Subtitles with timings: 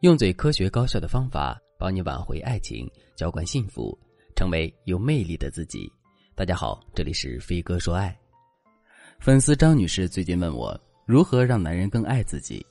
[0.00, 3.98] 用最科学高效的方法帮你挽回爱情，浇灌幸福，
[4.36, 5.92] 成为有魅力的自己。
[6.36, 8.16] 大家好，这里是飞哥说爱。
[9.18, 12.64] 粉丝张女士最近问我如何让男人更爱自己。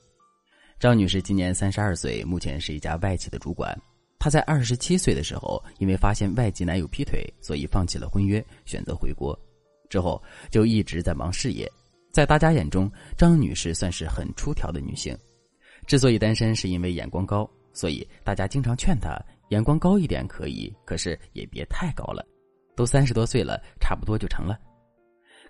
[0.80, 3.78] 张女士今年三十二岁，目前是一家外企的主管。
[4.18, 9.38] 她在二十七岁的时候，因为发现外籍男友劈腿，所以放弃了婚约，选择回国。
[9.90, 11.70] 之后就一直在忙事业。
[12.10, 15.14] 在大家眼中，张女士算是很出挑的女性。
[15.88, 22.22] 之所以单身，是因为眼光高，所以大家经常劝她眼光高一点可以，可是也别太高了。
[22.76, 24.60] 都三十多岁了，差不多就成了。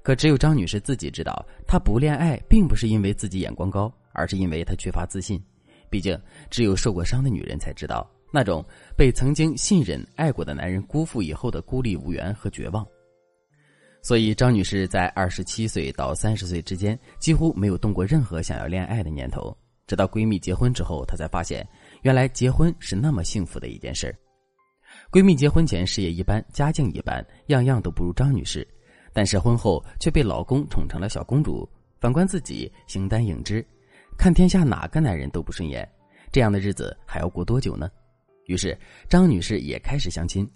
[0.00, 5.42] 可只有张女士自己知道，她不恋爱并不是因为自己眼光高，而是因为她缺乏自信。
[5.90, 6.16] 毕竟，
[6.48, 8.64] 只有受过伤的女人才知道那种
[8.96, 12.86] 被曾经信任、爱过的男人辜负以后的孤立无援和绝望。
[14.02, 19.52] 所以，张女士在二十七岁到三十岁之间，几乎没有动过任何想要恋爱的念头。
[19.88, 21.66] 直到闺蜜结婚之后，她才发现，
[22.02, 24.14] 原来结婚是那么幸福的一件事
[25.10, 28.66] 闺蜜结婚前事业一般，家境一般，样样都不如张女士，
[29.12, 31.68] 但是婚后却被老公宠成了小公主。
[32.00, 33.64] 反观自己，形单影只，
[34.16, 35.88] 看天下哪个男人都不顺眼，
[36.30, 37.90] 这样的日子还要过多久呢？
[38.46, 40.48] 于是张女士也开始相亲，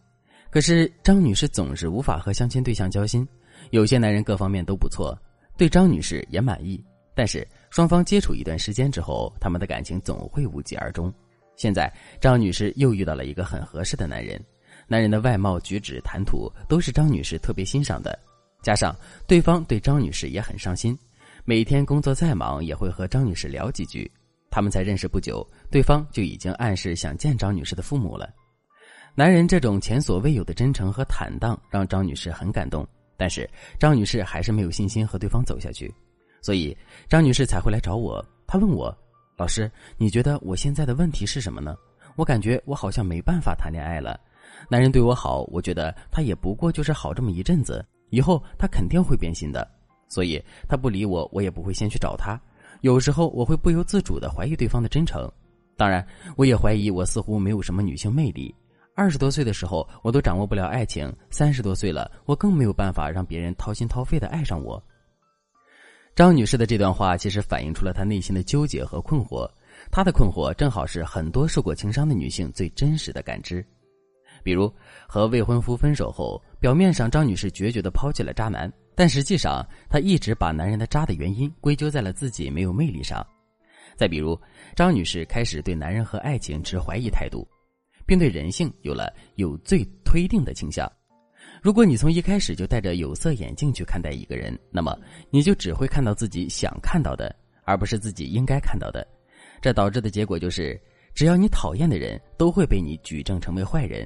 [0.51, 3.27] 可是张女士总是无法和相亲对象交心。
[3.71, 5.19] 有些男人各方面都不错，
[5.57, 6.83] 对张女士也满意。
[7.15, 11.13] 但是双方接触一段时间之后，他们的感情总会无疾而终。
[11.57, 14.43] 现在张女士又遇到了一个很合适的男人，
[14.89, 18.19] 男人的外貌、举止、谈吐都是张女士特别欣赏的，
[18.63, 18.97] 加上
[19.27, 20.99] 对方对张女士也很上心，
[21.45, 24.11] 每天工作再忙也会和张女士聊几句。
[24.51, 28.29] 他们才认识不久，对方就已经暗示想见张女士的父母了。
[29.15, 35.93] 男人这种前所未有的真诚和坦荡让张女士很感动，但是张女士还是没有信心和对方走下去。
[36.43, 36.77] 所以，
[37.09, 38.23] 张女士才会来找我。
[38.47, 38.95] 她问我
[39.39, 41.75] ：“老师，你觉得我现在的问题是什么呢？
[42.17, 44.21] 我感觉我好像没办法谈恋爱了。
[44.69, 49.67] 男人对我好，我觉得他也不过就是好这么一阵子，以后他肯定会变心的。
[50.09, 52.39] 所以，他不理我，我也不会先去找他。
[52.83, 55.31] 有时候，我会不由自主的怀疑对方的真诚。
[55.77, 56.07] 当然，
[56.37, 58.55] 我也怀疑我似乎没有什么女性魅力。
[58.95, 64.83] 二十多岁的时候，我都掌握不了爱情；三十多岁了，我更没有办法让别人掏心掏肺的爱上我。”
[66.15, 69.51] 张女士的这段话其实反映出了她内心的纠结和困惑，
[69.91, 73.65] 她的困惑正好是很多受过情伤的女性最真实的感知。
[74.43, 74.71] 比如
[75.09, 83.27] 和未婚夫分手后，表面上张女士决绝的抛弃了渣男，但实际上她一直把男人的渣的原因归咎在了自己没有魅力上。
[83.97, 84.39] 再比如，
[84.77, 87.49] 张女士开始对男人和爱情持怀疑态度，
[88.05, 90.91] 并对人性有了有罪推定的倾向。
[91.63, 94.99] 如果你从一开始就戴着有色眼镜去看待一个人，那么
[95.31, 99.07] 你就只会看到自己想看到的，而不是自己应该看到的。
[99.61, 100.77] 这导致的结果就是，
[101.15, 104.05] 只要你讨厌的人，都会被你举证成为坏人。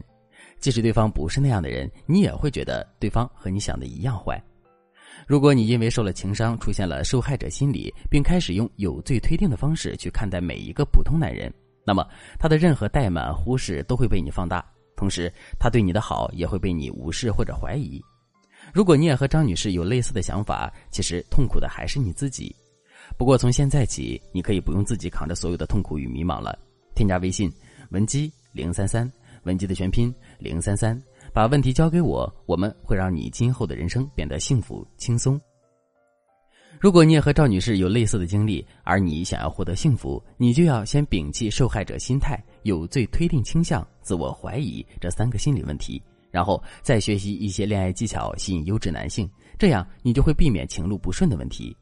[0.60, 4.38] 即使对方不是那样的人，你也会觉得对方和你想的一样坏。
[5.26, 11.50] 如果你因为受了情伤，出现了受害者心理，并开始用有罪推定的方式去看待每一个普通男人，
[11.86, 12.06] 那么
[12.38, 14.62] 他的任何怠慢、忽视都会被你放大。
[14.96, 18.02] 同时，他对你的好也会被你无视或者怀疑。
[18.72, 22.54] 如果你也和张女士有类似的想法，其实痛苦的还是你自己。
[23.16, 26.58] 不过从现在起，你可以不用自己扛着所有的痛苦与迷茫了。
[26.94, 27.52] 添加微信
[27.90, 29.10] 文姬零三三，
[29.44, 31.00] 文姬的全拼零三三，
[31.32, 35.40] 把问题交给我，我们会让你今后的人生变得幸福轻松。
[36.78, 46.00] 如果你也和赵女士有类似的经历，而你想要获得幸福，你就要先摒弃受害者心态、有罪推定倾向、自我怀疑这三个心理问题，
[46.30, 49.28] 然后再学习一些恋爱技巧，吸引优质男性，
[49.58, 51.74] 这样你就会避免情路不顺的问题。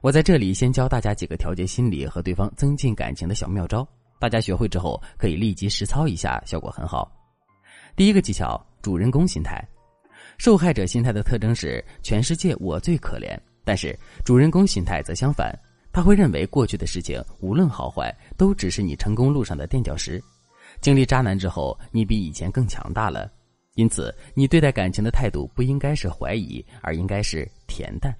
[0.00, 3.86] 我在这里先教大家几个调节心理和对方增进感情的小妙招，
[4.18, 7.10] 大家学会之后可以立即实操一下，效果很好。
[7.94, 9.62] 第一个技巧：主人公心态。
[10.38, 13.38] 受害者心态的特征是全世界我最可怜。
[13.66, 15.52] 但是主人公心态则相反，
[15.92, 20.22] 他会认为过去的事情无论好坏，都只是你成功路上的垫脚石。
[20.80, 23.28] 经历渣男之后，你比以前更强大了，
[23.74, 28.14] 因此你对待感情的态度不应该是怀疑，而应该是恬淡。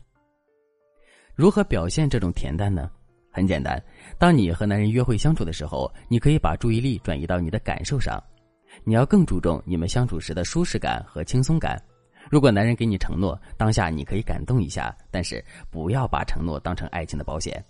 [1.36, 2.90] 如何表现这种恬淡呢？
[3.30, 3.80] 很简单，
[4.18, 8.20] 当你和男人约会相处的时候，你可以把注意力转移到你的感受上，
[8.82, 11.80] 你要更注重你们相处时的舒适感和轻松感。
[12.30, 17.64] 如果男人给你承诺，当下你可以感动一下，但是不要把承诺当成爱情的保险。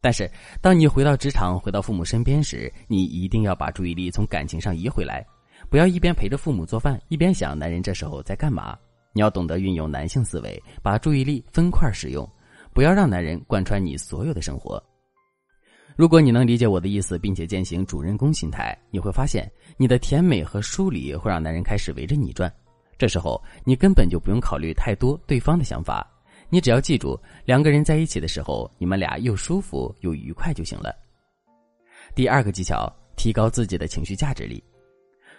[0.00, 0.30] 但是，
[0.62, 5.26] 当你回到职场、回到父母身边时，你一定要把注意力从感情上移回来，
[5.68, 8.78] 不要一边陪着父母做饭，一边想男人这时候在干嘛。
[9.12, 12.26] 你要懂得运用男性思维，把注意力分块使用，
[12.72, 14.82] 不要让男人贯穿你所有的生活。
[15.96, 22.50] 如果你能理解我的意思，并且践行主人公心态，你会发现你的甜美和疏离会让男人开始围着你转。
[23.00, 26.06] 这时候，你根本就不用考虑太多对方的想法，
[26.50, 30.94] 你只要记住，两个人在一起的时候，你们俩又舒服又愉快就行了。
[32.14, 34.62] 第二个技巧，提高自己的情绪价值力。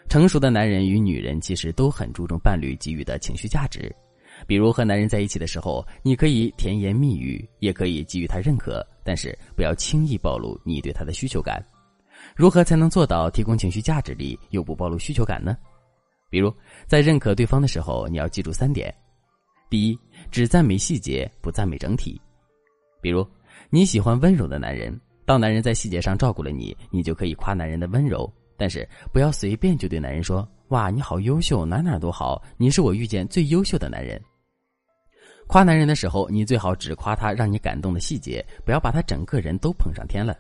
[0.10, 3.96] 成熟的男人与女人其实都很注重伴侣给予的情绪价值。
[4.48, 11.64] 比如和男人在一起的时候，你可以甜言蜜语，也可以给予他认可，但是不要轻易暴露你对他的需求感。
[12.36, 15.56] 如何才能做到提供情绪价值力又不暴露需求感呢？
[16.32, 16.52] 比如
[16.88, 18.92] 在认可对方的时候，你要记住三点：
[19.70, 20.00] 第一，
[20.32, 22.20] 只赞美细节，不赞美整体。
[23.02, 23.28] 比如
[23.70, 34.20] 你喜欢温柔的男人，当男人在细节上照顾了你，你就可以夸男人的温柔，但是不要随便就对男人说：“哇，你好优秀，哪哪都好，你是我遇见最优秀的男人。”
[35.48, 40.34] 夸男人的时候，你最好只夸他让你感动的细节，不要把他整个人都捧上天了。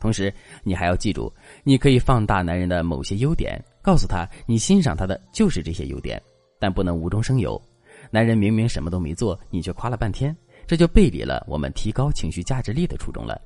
[0.00, 0.32] 同时，
[0.62, 1.30] 你还要记住，
[1.64, 6.22] 你可以放大男人的某些优点，告诉他你欣赏他的就是这些优点，
[6.58, 7.58] 但不能无中生有。
[8.10, 10.36] 男人明明什么都没做，你却夸了半天，
[10.66, 13.40] 这就背离了我们提高情绪价值力的初衷了。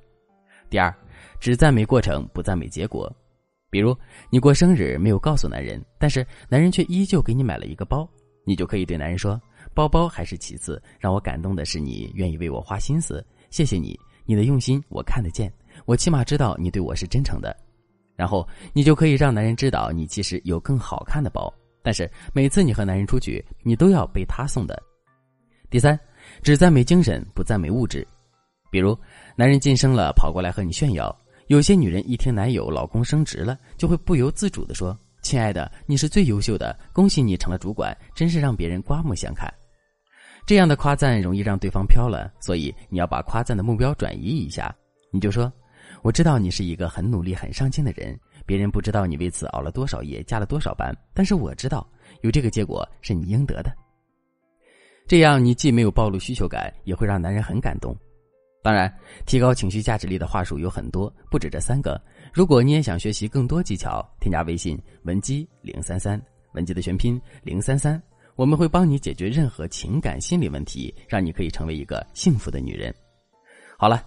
[0.68, 0.92] 第二，
[1.38, 3.08] 只赞美过程，不赞美结果。
[3.70, 3.96] 比如
[4.30, 8.04] 你过生日没有告诉男人，但是男人却依旧给你买了一个包，
[8.44, 9.40] 你就可以对男人说。
[9.72, 13.96] 包包还是其次，让我感动的是你愿意为我花心思，谢谢你，
[14.26, 15.52] 你的用心我看得见，
[15.84, 17.56] 我起码知道你对我是真诚的。
[18.16, 24.80] 然后你就可以让男人知道你其实有更好看的包，但是每次你和男人出去，你都要被他送的。
[25.70, 25.98] 第三，
[26.42, 28.06] 只赞美精神，不赞美物质。
[28.70, 28.98] 比如
[29.36, 31.14] 男人晋升了，跑过来和你炫耀，
[31.48, 39.52] 有些女人一听男友老公升职了，就会不由自主的说：“亲爱的，你是最优秀的，恭喜你成了主管，真是让别人刮目相看。”
[40.44, 44.74] 这样的夸赞容易让对方飘了，所以你要把夸赞的目标转移一下。
[45.10, 45.52] 你就说
[46.02, 51.88] ：“我知道你是一个很努力、很上进的人，别人不知道你为此熬了多少夜、加了多少班，但是我知道，
[52.22, 53.72] 有这个结果是你应得的。”
[55.06, 57.96] 这样你既没有暴露需求感，也会让男人很感动。
[58.64, 58.92] 当然，
[59.26, 62.00] 提高情绪价值力的话术有很多，不止这三个。
[62.32, 66.20] 如果你也想学习更多技巧，添加微信文姬零三三，
[66.52, 68.00] 文姬的全拼零三三。
[68.36, 72.94] 我们会帮你解决任何情感心理问题，让你可以成为一个幸福的女人。
[73.76, 74.06] 好了，